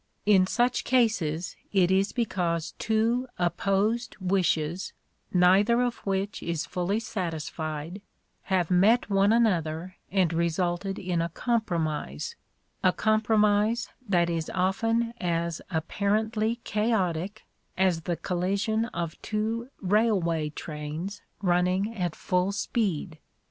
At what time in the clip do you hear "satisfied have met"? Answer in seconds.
6.99-9.11